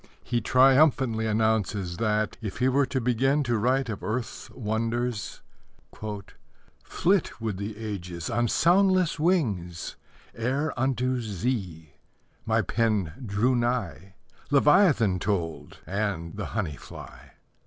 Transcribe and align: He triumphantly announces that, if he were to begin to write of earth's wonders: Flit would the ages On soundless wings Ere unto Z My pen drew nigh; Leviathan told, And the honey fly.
He 0.23 0.41
triumphantly 0.41 1.27
announces 1.27 1.97
that, 1.97 2.35
if 2.41 2.57
he 2.57 2.67
were 2.67 2.87
to 2.87 2.99
begin 2.99 3.43
to 3.43 3.55
write 3.55 3.87
of 3.87 4.01
earth's 4.01 4.49
wonders: 4.49 5.43
Flit 5.93 7.39
would 7.39 7.57
the 7.57 7.77
ages 7.77 8.27
On 8.27 8.47
soundless 8.47 9.19
wings 9.19 9.97
Ere 10.33 10.73
unto 10.75 11.21
Z 11.21 11.93
My 12.47 12.63
pen 12.63 13.13
drew 13.23 13.55
nigh; 13.55 14.15
Leviathan 14.49 15.19
told, 15.19 15.77
And 15.85 16.35
the 16.35 16.47
honey 16.57 16.77
fly. 16.77 17.33